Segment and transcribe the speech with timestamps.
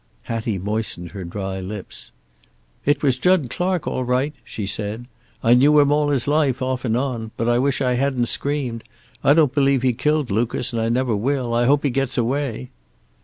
[0.23, 2.09] Hattie moistened her dry lips.
[2.85, 5.05] "It was Jud Clark, all right," she said.
[5.43, 7.29] "I knew him all his life, off and on.
[7.37, 8.83] But I wish I hadn't screamed.
[9.23, 11.53] I don't believe he killed Lucas, and I never will.
[11.53, 12.71] I hope he gets away."